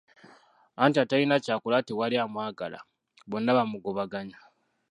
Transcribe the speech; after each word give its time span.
Anti 0.83 0.97
atalina 1.01 1.35
ky'akola 1.45 1.77
tewali 1.87 2.15
amwagala, 2.23 2.79
bonna 3.29 3.51
bamugobaganya. 3.57 4.39